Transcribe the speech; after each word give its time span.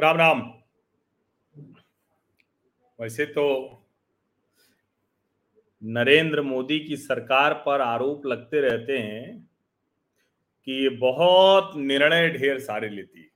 राम 0.00 0.16
राम 0.16 0.54
वैसे 3.00 3.26
तो 3.26 3.76
नरेंद्र 5.82 6.42
मोदी 6.42 6.80
की 6.80 6.96
सरकार 6.96 7.54
पर 7.54 7.80
आरोप 7.80 8.26
लगते 8.26 8.60
रहते 8.60 8.98
हैं 8.98 9.50
कि 10.64 10.72
ये 10.72 10.88
बहुत 10.88 11.76
निर्णय 11.76 12.28
ढेर 12.28 12.58
सारे 12.58 12.88
लेती 12.88 13.20
है। 13.20 13.28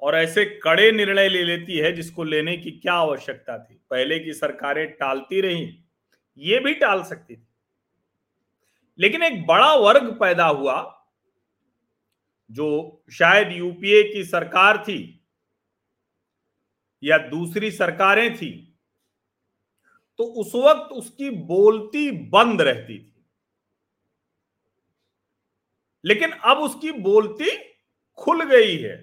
और 0.00 0.14
ऐसे 0.14 0.44
कड़े 0.44 0.92
निर्णय 0.92 1.28
ले 1.28 1.42
लेती 1.44 1.78
है 1.78 1.92
जिसको 1.92 2.24
लेने 2.24 2.56
की 2.56 2.70
क्या 2.70 2.94
आवश्यकता 2.94 3.58
थी। 3.58 3.80
पहले 3.90 4.18
की 4.18 4.32
सरकारें 4.32 4.92
टालती 4.92 5.40
रही, 5.40 5.84
ये 6.38 6.58
भी 6.58 6.74
टाल 6.74 7.02
सकती 7.02 7.36
थी। 7.36 7.46
लेकिन 8.98 9.22
एक 9.22 9.46
बड़ा 9.46 9.74
वर्ग 9.74 10.20
पैदा 10.20 10.46
हुआ 10.46 10.93
जो 12.54 13.02
शायद 13.12 13.52
यूपीए 13.52 14.02
की 14.12 14.24
सरकार 14.24 14.78
थी 14.78 15.20
या 17.02 17.18
दूसरी 17.18 17.70
सरकारें 17.70 18.36
थी 18.36 18.78
तो 20.18 20.24
उस 20.24 20.54
वक्त 20.54 20.92
उसकी 20.92 21.30
बोलती 21.30 22.10
बंद 22.10 22.62
रहती 22.62 22.98
थी। 22.98 23.10
लेकिन 26.04 26.30
अब 26.30 26.58
उसकी 26.58 26.92
बोलती 26.92 27.50
खुल 28.18 28.44
गई 28.44 28.76
है। 28.76 28.96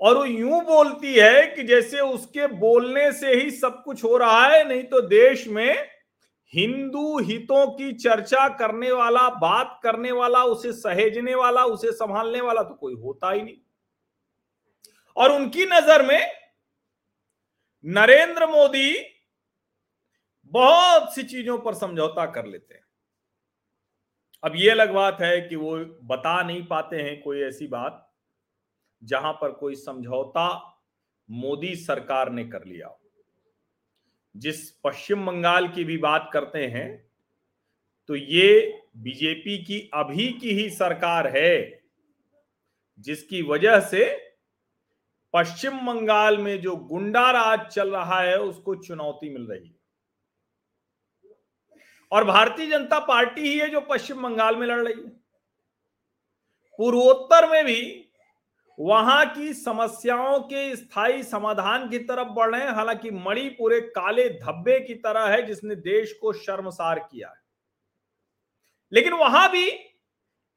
और 0.00 0.16
वो 0.18 0.24
यूँ 0.24 0.64
बोलती 0.64 1.14
है 1.14 1.46
कि 1.46 1.62
जैसे 1.62 2.00
उसके 2.00 2.46
बोलने 2.46 3.12
से 3.12 3.34
ही 3.34 3.50
सब 3.50 3.82
कुछ 3.84 4.04
हो 4.04 4.16
रहा 4.16 4.46
है, 4.46 4.68
नहीं 4.68 4.82
तो 4.82 5.00
देश 5.00 5.46
में 5.48 5.99
हिंदू 6.54 7.18
हितों 7.18 7.66
की 7.70 7.92
चर्चा 7.94 8.48
करने 8.48 8.90
वाला, 8.92 9.28
बात 9.30 9.78
करने 9.82 10.12
वाला, 10.12 10.44
उसे 10.44 10.72
सहेजने 10.72 11.34
वाला, 11.34 11.64
उसे 11.64 11.92
संभालने 11.92 12.40
वाला 12.40 12.62
तो 12.62 12.74
कोई 12.74 12.94
होता 12.94 13.30
ही 13.30 13.42
नहीं। 13.42 13.56
और 15.16 15.32
उनकी 15.32 15.66
नज़र 15.66 16.06
में 16.06 16.20
नरेंद्र 17.84 18.46
मोदी 18.46 18.92
बहुत 20.52 21.14
सी 21.14 21.22
चीज़ों 21.22 21.58
पर 21.58 21.74
समझौता 21.74 22.26
कर 22.26 22.46
लेते 22.46 22.74
हैं। 22.74 22.84
अब 24.42 24.52
ये 24.56 24.70
अलग 24.70 24.92
बात 24.92 25.20
है 25.20 25.40
कि 25.40 25.56
वो 25.56 25.76
बता 26.06 26.42
नहीं 26.42 26.66
पाते 26.66 27.02
हैं 27.02 27.20
कोई 27.22 27.40
ऐसी 27.42 27.66
बात, 27.66 28.06
जहाँ 29.02 29.32
पर 29.32 29.52
कोई 29.52 29.74
समझौता 29.74 30.48
मोदी 31.28 31.74
सरकार 31.76 32.30
ने 32.30 32.44
कर 32.44 32.64
लिया 32.64 32.88
जिस 34.34 34.70
पश्चिम 34.84 35.26
बंगाल 35.26 35.68
की 35.68 35.84
भी 35.84 35.96
बात 35.98 36.30
करते 36.32 36.66
हैं 36.66 36.88
तो 38.08 38.16
ये 38.16 38.80
बीजेपी 38.98 39.56
की 39.58 39.78
अभी 39.94 40.26
की 40.32 40.50
ही 40.52 40.68
सरकार 40.70 41.26
है, 41.28 41.82
जिसकी 42.98 43.42
वजह 43.42 43.78
से 43.80 44.04
पश्चिम 45.34 45.78
बंगाल 45.86 46.38
में 46.38 46.60
जो 46.60 46.74
गुंडा 46.76 47.30
राज 47.30 47.66
चल 47.66 47.90
रहा 47.90 48.20
है, 48.20 48.38
उसको 48.38 48.74
चुनौती 48.76 49.28
मिल 49.28 49.46
रही 49.46 49.66
है। 49.66 49.78
और 52.12 52.24
भारतीय 52.24 52.66
जनता 52.66 52.98
पार्टी 52.98 53.40
ही 53.40 53.58
है 53.58 53.68
जो 53.70 53.80
पश्चिम 53.80 54.22
बंगाल 54.22 54.56
में 54.56 54.66
लड़ 54.66 54.80
रही 54.80 55.02
है। 55.02 55.10
पूर्वोत्तर 56.78 57.48
में 57.50 57.64
भी 57.64 58.09
वहाँ 58.80 59.34
की 59.34 59.52
समस्याओं 59.54 60.40
के 60.40 60.76
स्थायी 60.76 61.22
समाधान 61.22 61.88
की 61.90 61.98
तरफ़ 61.98 62.28
बढ़। 62.28 62.54
रहे 62.54 62.60
हैं 62.60 62.70
हालाँकि 62.70 63.10
मणिपुर 63.10 63.72
एक 63.74 63.90
काले 63.90 64.28
धब्बे 64.28 64.80
की 64.80 64.94
तरह 64.94 65.26
है, 65.26 65.42
जिसने 65.46 65.74
देश 65.74 66.12
को 66.12 66.32
शर्मसार 66.32 66.98
किया 66.98 67.28
है। 67.28 67.42
लेकिन 68.92 69.12
वहाँ 69.12 69.50
भी 69.50 69.70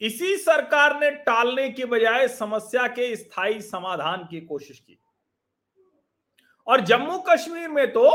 इसी 0.02 0.38
सरकार 0.38 1.00
ने 1.00 1.12
टालने 1.12 1.70
के 1.70 1.86
बजाय 1.86 2.28
समस्या 2.28 2.88
के 2.88 3.16
स्थायी 3.16 3.62
समाधान 3.62 4.28
की 4.32 4.42
कोशिश 4.42 4.80
की। 4.80 5.00
और 6.68 6.82
जम्मू 6.82 7.18
कश्मीर 7.30 7.70
में 7.70 7.94
तो 7.94 8.10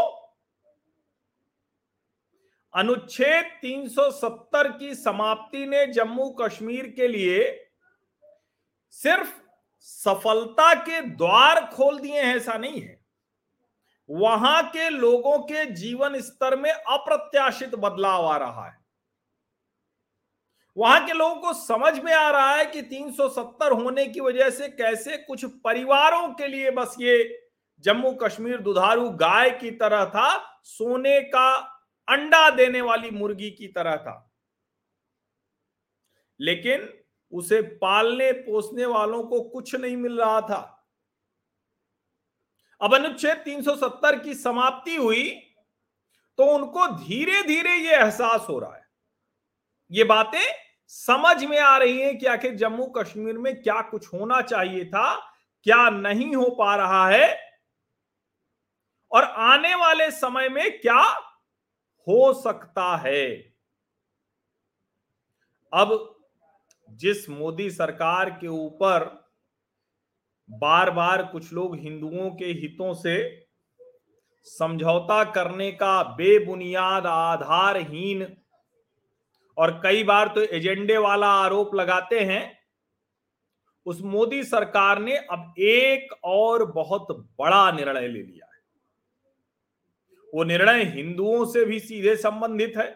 अनुच्छेद 2.75 3.45
370 3.63 4.79
की 4.79 4.95
समाप्ति 4.95 5.67
ने 5.67 5.87
जम्मू 5.87 6.31
कश्मीर 6.31 6.89
के 6.97 7.09
लिए 7.09 7.69
सिर्फ़ 8.91 9.48
सफलता 9.88 10.75
के 10.75 11.00
द्वार 11.00 11.65
खोल 11.66 11.99
दिए 11.99 12.22
हैं, 12.22 12.37
ऐसा 12.37 12.54
नहीं 12.54 12.81
है। 12.81 13.00
वहाँ 14.10 14.71
के 14.71 14.91
लोगों 14.91 15.38
के 15.38 15.65
जीवन 15.66 16.21
स्तर 16.21 16.56
में 16.56 16.71
अप्रत्याशित 16.71 17.75
बदलाव 17.75 18.26
आ 18.26 18.37
रहा 18.37 18.66
है। 18.69 18.78
वहाँ 20.76 21.06
के 21.06 21.12
लोगों 21.12 21.37
को 21.37 21.53
समझ 21.53 21.99
में 21.99 22.12
आ 22.12 22.31
रहा 22.31 22.54
है 22.54 22.66
कि 22.66 22.82
370 22.82 23.72
होने 23.72 24.06
की 24.06 24.21
वजह 24.21 24.50
से 24.50 24.69
कैसे 24.69 25.16
कुछ 25.16 25.44
परिवारों 25.44 26.28
के 26.28 26.47
लिए 26.47 26.70
बस 26.70 26.97
ये 27.00 27.47
जम्मू 27.81 28.12
कश्मीर 28.12 28.60
दुधारू 28.60 29.10
गाय 29.10 29.50
की 29.50 29.70
तरह 29.70 30.05
था, 30.05 30.60
सोने 30.65 31.20
का 31.20 31.56
अंडा 32.09 32.50
देने 32.50 32.81
वाली 32.81 33.10
मुर्गी 33.10 33.50
की 33.50 33.69
तरह 33.69 33.97
था। 33.97 34.32
लेकिन 36.41 36.98
उसे 37.33 37.61
पालने 37.81 38.31
पोसने 38.33 38.87
वालों 38.87 39.22
को 39.25 39.41
कुछ 39.41 39.75
नहीं 39.75 39.97
मिल 39.97 40.21
रहा 40.21 40.41
था। 40.41 40.75
अब 42.81 42.94
अनुच्छेद 42.94 43.43
370 43.44 44.22
की 44.25 44.34
समाप्ति 44.34 44.97
हुई 44.97 45.28
तो 46.38 46.44
उनको 46.44 46.87
धीरे 46.99 47.43
धीरे 47.43 47.75
यह 47.75 47.93
एहसास 47.93 48.47
हो 48.49 48.59
रहा 48.59 48.75
है। 48.77 48.87
ये 49.91 50.05
बातें 50.05 50.43
समझ 50.91 51.44
में 51.44 51.59
आ 51.59 51.77
रही 51.78 52.00
हैं 52.00 52.17
कि 52.19 52.27
आखिर 52.27 52.55
जम्मू 52.55 52.87
कश्मीर 52.87 53.38
में 53.38 53.62
क्या 53.62 53.81
कुछ 53.83 54.06
होना 54.15 54.41
चाहिए 54.43 54.84
था, 54.84 55.15
क्या 55.67 55.88
नहीं 55.91 56.34
हो 56.37 56.49
पा 56.50 56.77
रहा 56.77 57.09
है, 57.09 57.37
और 59.12 59.25
आने 59.25 59.75
वाले 59.75 60.11
समय 60.11 60.49
में 60.49 60.81
क्या 60.81 61.00
हो 62.06 62.33
सकता 62.34 62.97
है। 62.97 63.55
अब 65.72 66.18
जिस 67.01 67.29
मोदी 67.31 67.71
सरकार 67.71 68.31
के 68.31 68.47
ऊपर 68.49 69.05
बार 70.49 70.91
बार 70.91 71.23
कुछ 71.23 71.53
लोग 71.53 71.77
हिंदुओं 71.79 72.31
के 72.31 72.45
हितों 72.61 72.93
से 72.95 73.17
समझौता 74.47 75.23
करने 75.25 75.71
का 75.73 76.03
बेबुनियाद, 76.17 77.07
आधारहीन 77.07 78.27
और 79.57 79.81
कई 79.83 80.05
बार 80.05 80.29
तो 80.29 80.43
एजेंडे 80.43 80.97
वाला 80.99 81.27
आरोप 81.35 81.75
लगाते 81.75 82.21
हैं, 82.21 82.59
उस 83.87 84.01
मोदी 84.03 84.43
सरकार 84.45 84.99
ने 84.99 85.17
अब 85.17 85.55
एक 85.59 86.13
और 86.25 86.65
बहुत 86.73 87.07
बड़ा 87.39 87.71
निर्णय 87.73 88.09
ले 88.09 88.23
लिया 88.23 88.47
है। 88.47 88.61
वो 90.33 90.45
निर्णय 90.45 90.85
हिंदुओं 90.87 91.45
से 91.45 91.65
भी 91.65 91.79
सीधे 91.81 92.17
संबंधित 92.17 92.77
है, 92.77 92.95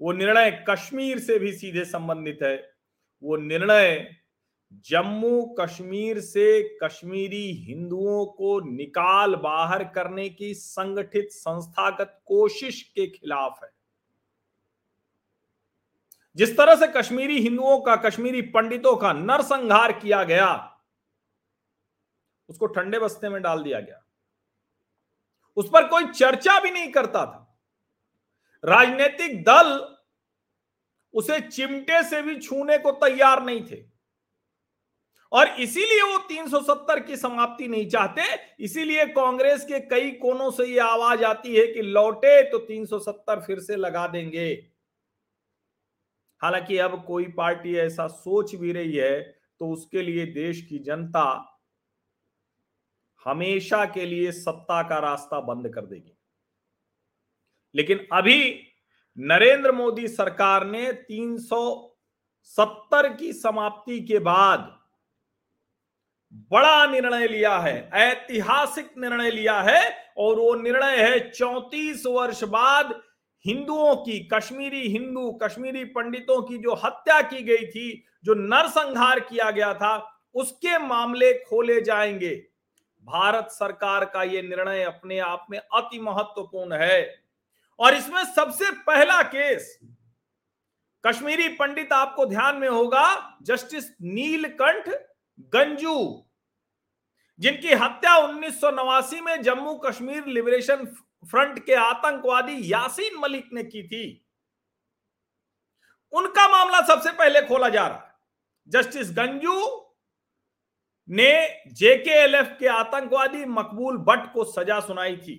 वो 0.00 0.12
निर्णय 0.12 0.50
कश्मीर 0.68 1.18
से 1.18 1.38
भी 1.38 1.52
सीधे 1.52 1.84
संबंधित 1.84 2.38
है 2.42 2.56
वो 3.22 3.36
निर्णय 3.36 4.16
जम्मू 4.72 5.56
कश्मीर 5.60 6.20
से 6.20 6.78
कश्मीरी 6.82 7.52
हिंदुओं 7.52 8.26
को 8.26 8.60
निकाल 8.60 9.34
बाहर 9.34 9.84
करने 9.84 10.28
की 10.28 10.54
संगठित 10.54 11.28
संस्थागत 11.30 12.22
कोशिश 12.26 12.82
के 12.82 13.06
खिलाफ 13.06 13.60
है। 13.64 13.70
जिस 16.36 16.56
तरह 16.56 16.74
से 16.74 16.86
कश्मीरी 16.86 17.40
हिंदुओं 17.40 17.80
का, 17.80 17.96
कश्मीरी 17.96 18.42
पंडितों 18.42 18.96
का 18.96 19.12
नरसंहार 19.12 19.92
किया 19.92 20.24
गया, 20.24 20.78
उसको 22.48 22.66
ठंडे 22.66 22.98
बस्ते 22.98 23.28
में 23.28 23.42
डाल 23.42 23.62
दिया 23.62 23.80
गया। 23.80 24.02
उस 25.56 25.68
पर 25.68 25.88
कोई 25.88 26.06
चर्चा 26.06 26.60
भी 26.60 26.70
नहीं 26.70 26.92
करता 26.92 27.26
था। 27.26 27.58
राजनीतिक 28.64 29.44
दल 29.44 29.95
उसे 31.16 31.40
चिमटे 31.40 32.02
से 32.02 32.22
भी 32.22 32.38
छूने 32.40 32.78
को 32.78 32.92
तैयार 32.92 33.44
नहीं 33.44 33.60
थे। 33.66 33.84
और 35.32 35.48
इसीलिए 35.60 36.02
वो 36.02 36.18
370 36.18 37.00
की 37.00 37.16
समाप्ति 37.16 37.68
नहीं 37.68 37.88
चाहते। 37.88 38.22
इसीलिए 38.64 39.06
कांग्रेस 39.06 39.64
के 39.64 39.80
कई 39.80 40.10
कोनों 40.10 40.50
से 40.50 40.66
ये 40.66 40.78
आवाज़ 40.78 41.24
आती 41.24 41.56
है 41.56 41.66
कि 41.66 41.82
लौटे 41.82 42.42
तो 42.50 42.58
370 42.58 43.40
फिर 43.40 43.60
से 43.60 43.76
लगा 43.76 44.06
देंगे। 44.06 44.48
हालाँकि 46.40 46.78
अब 46.78 47.04
कोई 47.06 47.24
पार्टी 47.24 47.76
ऐसा 47.76 48.06
सोच 48.06 48.54
भी 48.54 48.72
रही 48.72 48.96
है 48.96 49.20
तो 49.60 49.72
उसके 49.72 50.02
लिए 50.02 50.26
देश 50.26 50.62
की 50.62 50.78
जनता 50.78 51.52
हमेशा 53.26 53.84
के 53.84 54.06
लिए 54.06 54.32
सत्ता 54.32 54.82
का 54.82 54.98
रास्ता 54.98 55.40
बंद 55.40 55.68
कर 55.74 55.86
देगी। 55.86 56.16
लेकिन 57.74 58.06
अभी 58.12 58.65
नरेंद्र 59.18 59.72
मोदी 59.72 60.08
सरकार 60.08 60.66
ने 60.66 60.92
370 60.92 63.16
की 63.16 63.32
समाप्ति 63.32 64.00
के 64.00 64.18
बाद 64.18 64.78
बड़ा 66.52 66.86
निर्णय 66.86 67.28
लिया 67.28 67.58
है, 67.58 67.90
ऐतिहासिक 67.94 68.90
निर्णय 68.98 69.30
लिया 69.30 69.60
है, 69.60 70.12
और 70.18 70.36
वो 70.36 70.54
निर्णय 70.54 70.96
है 70.96 71.30
चौतीस 71.30 72.02
वर्ष 72.06 72.44
बाद 72.44 73.02
हिंदुओं 73.46 73.96
की, 73.96 74.28
कश्मीरी 74.32 74.88
हिंदू, 74.88 75.38
कश्मीरी 75.42 75.84
पंडितों 75.84 76.42
की 76.42 76.58
जो 76.58 76.74
हत्या 76.74 77.22
की 77.22 77.42
गई 77.42 77.66
थी, 77.66 78.04
जो 78.24 78.34
नरसंहार 78.34 79.20
किया 79.20 79.50
गया 79.50 79.74
था, 79.74 80.20
उसके 80.34 80.78
मामले 80.78 81.32
खोले 81.32 81.80
जाएँगे। 81.80 82.46
भारत 83.04 83.48
सरकार 83.50 84.04
का 84.04 84.22
यह 84.22 84.42
निर्णय 84.42 84.82
अपने 84.82 85.18
आप 85.18 85.46
में 85.50 85.58
अति 85.58 86.00
महत्वपूर्ण 86.00 86.72
है। 86.72 87.25
और 87.78 87.94
इसमें 87.94 88.24
सबसे 88.24 88.70
पहला 88.82 89.22
केस, 89.24 89.78
कश्मीरी 91.04 91.48
पंडित 91.48 91.92
आपको 91.92 92.26
ध्यान 92.26 92.56
में 92.56 92.68
होगा, 92.68 93.38
जस्टिस 93.42 93.90
नीलकंठ 94.02 94.88
गंजू, 95.54 96.22
जिनकी 97.40 97.72
हत्या 97.74 98.16
उन्नीस 98.18 98.60
सौ 98.60 98.70
नवासी 98.70 99.20
में 99.20 99.42
जम्मू 99.42 99.74
कश्मीर 99.76 100.26
लिबरेशन 100.26 100.84
फ्रंट 101.24 101.58
के 101.66 101.74
आतंकवादी 101.74 102.60
यासीन 102.72 103.18
मलिक 103.20 103.48
ने 103.52 103.62
की 103.64 103.82
थी। 103.82 104.04
उनका 106.12 106.48
मामला 106.48 106.80
सबसे 106.86 107.12
पहले 107.12 107.42
खोला 107.42 107.68
जा 107.68 107.86
रहा 107.86 107.98
है। 107.98 108.14
जस्टिस 108.68 109.10
गंजू 109.10 109.58
ने 111.08 111.32
जेकेएलएफ 111.72 112.56
के 112.60 112.66
आतंकवादी 112.68 113.44
मकबूल 113.44 113.98
भट्ट 113.98 114.32
को 114.32 114.44
सजा 114.44 114.80
सुनाई 114.80 115.16
थी। 115.16 115.36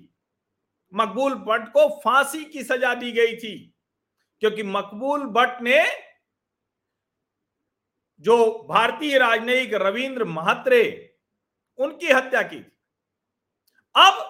मकबूल 0.93 1.33
भट्ट 1.35 1.67
को 1.67 1.87
फांसी 1.99 2.43
की 2.45 2.63
सजा 2.63 2.93
दी 2.95 3.11
गई 3.11 3.35
थी, 3.35 3.73
क्योंकि 4.41 4.63
मकबूल 4.63 5.25
भट्ट 5.27 5.61
ने 5.61 5.83
जो 8.25 8.37
भारतीय 8.69 9.17
राजनयिक 9.17 9.73
रविंद्र 9.73 10.25
महात्रे, 10.25 10.83
उनकी 11.79 12.07
हत्या 12.07 12.41
की 12.43 12.63
अब 13.95 14.23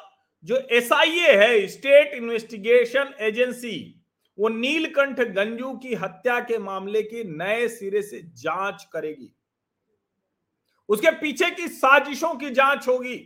जो 0.43 0.55
एसआईए 0.71 1.35
है, 1.37 1.67
स्टेट 1.67 2.13
इन्वेस्टिगेशन 2.13 3.13
एजेंसी, 3.19 4.03
वो 4.37 4.49
नीलकंठ 4.49 5.19
गंजू 5.19 5.73
की 5.77 5.93
हत्या 5.95 6.39
के 6.39 6.57
मामले 6.57 7.01
की 7.03 7.23
नए 7.37 7.67
सिरे 7.67 8.01
से 8.01 8.21
जाँच 8.35 8.87
करेगी। 8.93 9.33
उसके 10.89 11.11
पीछे 11.11 11.49
की 11.51 11.67
साजिशों 11.67 12.33
की 12.35 12.49
जाँच 12.49 12.87
होगी, 12.87 13.19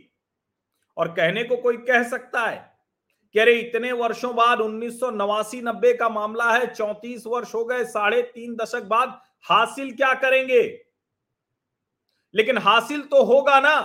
और 0.96 1.08
कहने 1.08 1.44
को 1.44 1.56
कोई 1.56 1.76
कह 1.78 2.02
सकता 2.02 2.44
है 2.46 2.71
कि 3.34 3.38
अरे 3.38 3.54
इतने 3.54 3.92
वर्षों 3.92 4.34
बाद 4.36 4.60
उन्नीस 4.60 5.00
सौ 5.00 5.10
नवासी 5.10 5.60
नब्बे 5.60 5.92
का 5.94 6.08
मामला 6.08 6.52
है, 6.52 6.74
चौतीस 6.74 7.24
वर्ष 7.26 7.54
हो 7.54 7.64
गए, 7.64 7.84
साढ़े 7.84 8.22
तीन 8.22 8.56
दशक 8.56 8.82
बाद 8.82 9.20
हासिल 9.44 9.94
क्या 9.96 10.12
करेंगे? 10.14 10.62
लेकिन 12.34 12.58
हासिल 12.58 13.00
तो 13.02 13.22
होगा 13.24 13.60
ना। 13.60 13.80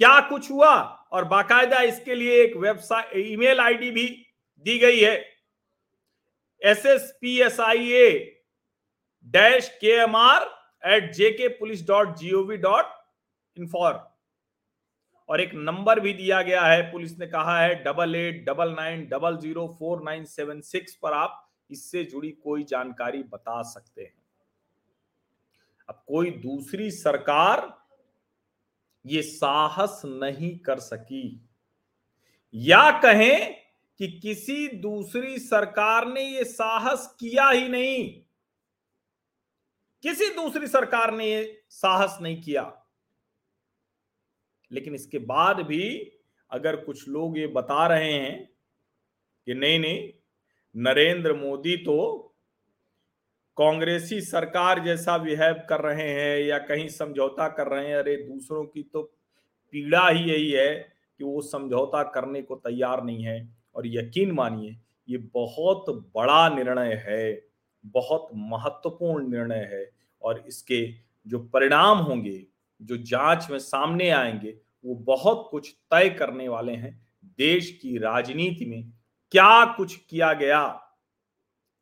क्या 0.00 0.18
कुछ 0.20 0.50
हुआ? 0.50 0.74
और 1.12 1.24
बाकायदा 1.24 1.80
इसके 1.82 2.14
लिए 2.14 2.42
एक 2.42 2.56
वेबसाइट, 2.56 3.16
ईमेल 3.16 3.60
आईडी 3.60 3.90
भी 3.90 4.06
दी 4.66 4.78
गई 4.78 5.00
है। 5.00 5.16
S 6.62 6.86
S 6.86 7.10
P 7.20 7.40
S 7.40 7.60
I 7.60 7.92
A 7.92 8.10
dash 9.26 9.68
K 9.80 9.92
M 9.92 10.16
R 10.16 10.46
at 10.84 11.12
JK 11.12 11.48
police 11.48 11.86
dot 11.86 12.16
GOV 12.16 12.56
dot 12.56 12.84
inform 13.56 13.98
और 15.28 15.40
एक 15.40 15.50
नंबर 15.54 16.00
भी 16.00 16.12
दिया 16.12 16.42
गया 16.42 16.62
है। 16.62 16.82
पुलिस 16.92 17.18
ने 17.18 17.26
कहा 17.26 17.60
है 17.60 17.74
double 17.84 18.14
eight, 18.14 18.44
double 18.44 18.74
nine, 18.74 19.06
double 19.06 19.36
zero, 19.36 19.76
four 19.78 20.02
nine 20.02 20.24
seven 20.24 20.60
six 20.60 20.94
पर 20.94 21.12
आप 21.12 21.44
इससे 21.70 22.04
जुड़ी 22.04 22.30
कोई 22.30 22.64
जानकारी 22.64 23.22
बता 23.22 23.62
सकते 23.62 24.02
हैं। 24.02 24.14
अब 25.88 26.04
कोई 26.08 26.30
दूसरी 26.30 26.90
सरकार 26.90 27.78
ये 29.06 29.22
साहस 29.22 30.02
नहीं 30.04 30.58
कर 30.58 30.78
सकी। 30.78 31.48
या 32.54 32.90
कहें 33.00 33.54
कि 33.98 34.08
किसी 34.20 34.68
दूसरी 34.68 35.38
सरकार 35.38 36.06
ने 36.06 36.22
ये 36.22 36.44
साहस 36.44 37.16
किया 37.20 37.48
ही 37.48 37.68
नहीं। 37.68 38.22
किसी 40.02 40.28
दूसरी 40.30 40.66
सरकार 40.66 41.14
ने 41.14 41.26
ये 41.26 41.62
साहस 41.70 42.18
नहीं 42.22 42.42
किया। 42.42 42.62
लेकिन 44.70 44.94
इसके 44.94 45.18
बाद 45.18 45.60
भी 45.66 45.82
अगर 46.50 46.76
कुछ 46.76 47.08
लोग 47.08 47.38
ये 47.38 47.46
बता 47.46 47.86
रहे 47.86 48.12
हैं 48.12 48.48
कि 49.46 49.54
नहीं 49.54 49.78
नहीं, 49.78 50.08
नरेंद्र 50.74 51.34
मोदी 51.34 51.76
तो 51.76 52.24
कांग्रेसी 53.56 54.20
सरकार 54.20 54.84
जैसा 54.84 55.16
बिहेव 55.18 55.62
कर 55.68 55.80
रहे 55.80 56.08
हैं 56.10 56.38
या 56.38 56.58
कहीं 56.58 56.88
समझौता 56.88 57.48
कर 57.48 57.66
रहे 57.66 57.88
हैं, 57.88 57.96
अरे 57.96 58.16
दूसरों 58.18 58.64
की 58.64 58.82
तो 58.82 59.02
पीड़ा 59.74 60.08
ही 60.08 60.30
यही 60.30 60.50
है 60.50 60.74
कि 61.20 61.24
वो 61.24 61.40
समझौता 61.42 62.02
करने 62.10 62.42
को 62.42 62.56
तैयार 62.56 63.02
नहीं 63.04 63.24
है। 63.24 63.56
और 63.76 63.86
यकीन 63.86 64.30
मानिए, 64.32 64.76
ये 65.08 65.18
बहुत 65.34 65.84
बड़ा 66.16 66.48
निर्णय 66.48 66.94
है, 67.06 67.48
बहुत 67.84 68.28
महत्वपूर्ण 68.34 69.30
निर्णय 69.30 69.68
है 69.72 69.90
और 70.22 70.44
इसके 70.48 70.86
जो 71.26 71.38
परिणाम 71.48 71.98
होंगे 71.98 72.36
जो 72.82 72.96
जाँच 72.96 73.50
में 73.50 73.58
सामने 73.58 74.10
आएँगे, 74.10 74.58
वो 74.84 74.94
बहुत 74.94 75.48
कुछ 75.50 75.74
तय 75.90 76.10
करने 76.10 76.48
वाले 76.48 76.72
हैं 76.72 77.08
देश 77.24 77.78
की 77.82 77.98
राजनीति 77.98 78.66
में। 78.66 78.92
क्या 79.30 79.64
कुछ 79.64 79.96
किया 79.96 80.32
गया? 80.32 80.68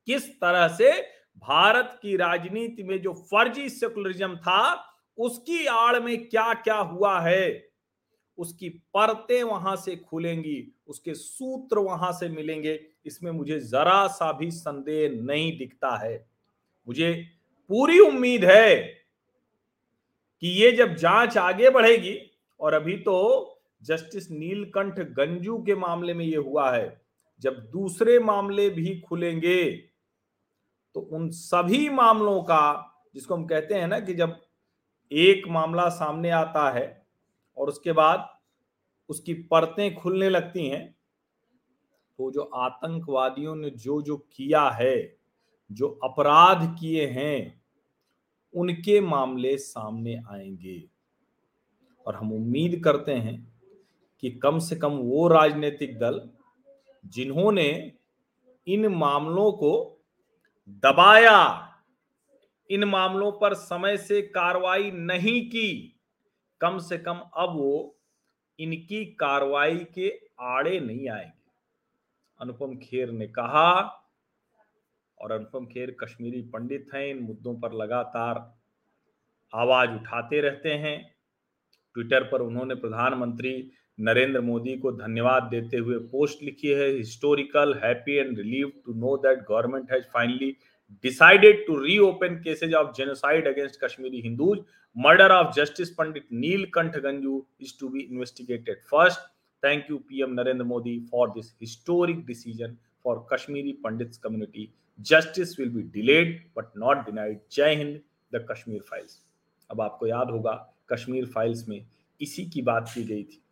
किस 0.07 0.41
तरह 0.41 0.69
से 0.69 1.01
भारत 1.39 1.99
की 2.03 2.17
राजनीति 2.17 2.83
में 2.83 3.03
जो 3.03 3.13
फर्जी 3.13 3.69
सेकुलरिज्म 3.69 4.37
था, 4.37 4.85
उसकी 5.19 5.67
आड़ 5.67 6.01
में 6.01 6.29
क्या 6.29 6.55
क्या 6.55 6.77
हुआ 6.77 7.21
है? 7.21 7.69
उसकी 8.39 8.69
परतें 8.69 9.43
वहाँ 9.43 9.77
से 9.77 9.97
खुलेंगी, 9.97 10.73
उसके 10.87 11.15
सूत्र 11.15 11.79
वहाँ 11.79 12.13
से 12.13 12.29
मिलेंगे। 12.29 12.87
इसमें 13.07 13.31
मुझे 13.31 13.61
जरा 13.61 14.07
सा 14.07 14.33
भी 14.33 14.51
संदेह 14.51 15.11
नहीं 15.23 15.59
दिखता 15.59 15.97
है। 15.97 16.29
मुझे 16.89 17.29
पूरी 17.69 17.99
उम्मीद 17.99 18.45
है 18.45 18.96
कि 20.43 20.49
ये 20.63 20.71
जब 20.73 20.95
जाँच 20.97 21.37
आगे 21.39 21.71
बढ़ेगी, 21.71 22.19
और 22.61 22.75
अभी 22.75 22.97
तो 22.99 23.53
जस्टिस 23.83 24.31
नीलकंठ 24.31 24.99
गंजू 25.13 25.59
के 25.59 25.75
मामले 25.75 26.15
में 26.15 26.25
ये 26.25 26.37
हुआ 26.37 26.71
है, 26.71 27.01
जब 27.43 27.57
दूसरे 27.73 28.19
मामले 28.19 28.69
भी 28.71 28.99
खुलेंगे 29.01 29.65
तो 30.95 31.01
उन 31.13 31.29
सभी 31.31 31.89
मामलों 31.91 32.43
का, 32.43 32.93
जिसको 33.15 33.35
हम 33.35 33.45
कहते 33.47 33.75
हैं 33.75 33.89
ना 33.89 33.99
कि 34.01 34.15
जब 34.15 34.37
एक 35.13 35.49
मामला 35.49 35.89
सामने 35.89 36.31
आता 36.31 36.71
है, 36.71 37.07
और 37.57 37.69
उसके 37.69 37.93
बाद 37.93 38.29
उसकी 39.11 39.35
परतें 39.51 39.95
खुलने 39.95 40.29
लगती 40.29 40.69
हैं 40.69 40.85
तो 42.19 42.31
जो 42.33 42.43
आतंकवादियों 42.57 43.55
ने 43.57 43.71
जो 43.71 44.01
जो 44.03 44.17
किया 44.33 44.69
है, 44.71 45.17
जो 45.71 45.89
अपराध 46.05 46.65
किए 46.81 47.07
हैं 47.07 47.63
उनके 48.57 49.01
मामले 49.01 49.57
सामने 49.57 50.17
आएँगे। 50.31 50.89
और 52.07 52.15
हम 52.15 52.33
उम्मीद 52.33 52.85
करते 52.85 53.15
हैं 53.15 53.61
कि 54.21 54.31
कम 54.31 54.59
से 54.59 54.77
कम 54.77 54.93
वो 54.93 55.29
राजनीतिक 55.29 55.99
दल 55.99 56.31
जिन्होंने 57.07 57.93
इन 58.67 58.87
मामलों 58.87 59.53
को 59.53 60.05
दबाया, 60.69 61.73
इन 62.71 62.85
मामलों 62.85 63.33
पर 63.33 63.55
समय 63.55 63.97
से 63.97 64.23
कार्रवाई 64.23 64.91
नहीं 64.91 65.49
की, 65.49 66.01
कम 66.61 66.79
से 66.79 66.99
कम 66.99 67.19
अब 67.37 67.57
वो 67.57 67.97
इनकी 68.59 69.05
कार्रवाई 69.05 69.77
के 69.77 70.21
आड़े 70.41 70.81
नहीं 70.81 71.09
आएँगे। 71.09 71.51
अनुपम 72.41 72.77
खेर 72.77 73.11
ने 73.11 73.27
कहा 73.27 74.03
और 75.21 75.33
अनुपम 75.33 75.65
खेर 75.67 75.97
कश्मीरी 76.01 76.43
पंडित 76.53 76.95
हैं। 76.95 77.07
इन 77.07 77.23
मुद्दों 77.23 77.55
पर 77.61 77.73
लगातार 77.83 78.45
आवाज़ 79.53 79.91
उठाते 79.91 80.41
रहते 80.41 80.73
हैं। 80.85 80.97
ट्विटर 81.97 82.25
पर 82.33 82.41
उन्होंने 82.41 82.75
प्रधानमंत्री 82.77 83.53
नरेंद्र 83.99 84.41
मोदी 84.41 84.77
को 84.79 84.93
धन्यवाद 84.93 85.43
देते 85.51 85.77
हुए 85.77 85.99
पोस्ट 86.09 86.43
लिखी 86.43 86.69
है 86.71 86.89
historical 86.91 87.75
happy 87.85 88.17
and 88.17 88.39
relieved 88.39 88.73
to 88.87 88.95
know 88.95 89.17
that 89.19 89.39
government 89.49 89.93
has 89.93 90.05
finally 90.15 90.51
decided 91.05 91.67
to 91.67 91.77
reopen 91.79 92.35
cases 92.43 92.75
of 92.75 92.93
genocide 92.97 93.47
against 93.49 93.81
Kashmiri 93.85 94.21
Hindus 94.21 94.59
murder 94.97 95.33
of 95.33 95.55
justice 95.57 95.91
Pandit 95.95 96.27
Neelkanth 96.35 96.97
Ganjoo 97.05 97.45
is 97.61 97.73
to 97.81 97.89
be 97.89 98.01
investigated 98.03 98.83
first 98.91 99.21
thank 99.63 99.91
you 99.91 99.99
PM 100.09 100.33
Narendra 100.33 100.65
Modi 100.65 100.99
for 101.11 101.31
this 101.31 101.53
historic 101.61 102.25
decision 102.27 102.77
for 103.05 103.27
Kashmiri 103.33 103.73
Pandit 103.85 104.21
community 104.23 104.69
Justice 104.99 105.59
will 105.59 105.69
be 105.69 105.83
delayed 105.93 106.35
but 106.57 106.73
not 106.77 107.07
denied. 107.07 107.41
Jai 107.51 107.75
Hind, 107.75 108.01
the 108.33 108.41
Kashmir 108.41 108.83
Files. 108.83 109.19
अब 109.71 109.81
आपको 109.81 110.07
याद 110.07 110.31
होगा 110.31 110.53
Kashmir 110.93 111.27
files 111.27 111.69
में 111.69 111.81
इसी 112.21 112.45
की 112.47 112.63
बात 112.63 112.91
की 112.95 113.05
गई 113.05 113.23
थी 113.25 113.43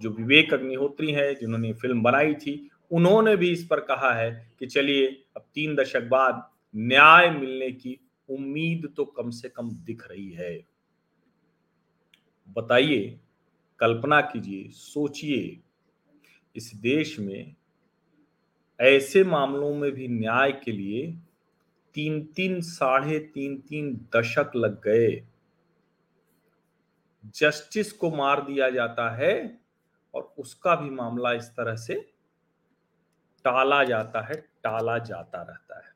जो 0.00 0.10
विवेक 0.10 0.54
अग्निहोत्री 0.54 1.12
है 1.12 1.34
जिन्होंने 1.34 1.72
फ़िल्म 1.72 2.02
बनाई 2.02 2.34
थी 2.34 2.56
उन्होंने 2.90 3.36
भी 3.36 3.50
इस 3.52 3.66
पर 3.66 3.80
कहा 3.80 4.12
है 4.14 4.30
कि 4.58 4.66
चलिए 4.66 5.06
अब 5.36 5.44
तीन 5.54 5.74
दशक 5.76 6.08
बाद 6.08 6.42
न्याय 6.74 7.30
मिलने 7.30 7.70
की 7.72 7.98
उम्मीद 8.28 8.92
तो 8.96 9.04
कम 9.16 9.30
से 9.30 9.48
कम 9.48 9.70
दिख 9.86 10.06
रही 10.10 10.30
है 10.30 10.52
बताइए 12.48 13.18
कल्पना 13.80 14.20
कीजिए 14.20 14.68
सोचिए 14.72 15.58
इस 16.56 16.70
देश 16.82 17.18
में 17.18 17.54
ऐसे 18.80 19.24
मामलों 19.24 19.74
में 19.74 19.92
भी 19.92 20.08
न्याय 20.08 20.52
के 20.52 20.72
लिए 20.72 21.18
तीन 21.94 22.24
तीन 22.24 22.60
साढ़े 22.60 23.18
तीन 23.18 23.60
तीन 23.60 24.08
दशक 24.16 24.50
लग 24.56 24.82
गए। 24.82 25.28
जस्टिस 27.24 27.92
को 27.92 28.10
मार 28.10 28.40
दिया 28.46 28.70
जाता 28.70 29.10
है 29.10 29.60
और 30.14 30.34
उसका 30.38 30.76
भी 30.76 30.90
मामला 30.90 31.32
इस 31.32 31.44
तरह 31.44 31.76
से 31.76 31.94
टाला 33.44 33.84
जाता 33.84 34.20
है, 34.20 34.34
टाला 34.34 34.98
जाता 34.98 35.42
रहता 35.42 35.78
है। 35.78 35.92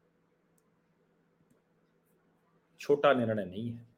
छोटा 2.81 3.13
निर्णय 3.13 3.45
नहीं 3.45 3.73
है। 3.73 3.89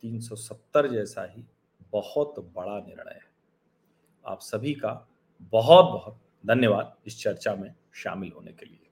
370 0.00 0.86
जैसा 0.86 1.24
ही 1.24 1.44
बहुत 1.92 2.34
बड़ा 2.38 2.78
निर्णय 2.78 3.14
है। 3.14 3.30
आप 4.26 4.40
सभी 4.40 4.74
का 4.74 5.08
बहुत 5.40 5.84
बहुत 5.84 6.20
धन्यवाद 6.44 6.96
इस 7.06 7.18
चर्चा 7.22 7.54
में 7.54 7.74
शामिल 7.94 8.32
होने 8.36 8.52
के 8.52 8.66
लिए। 8.66 8.82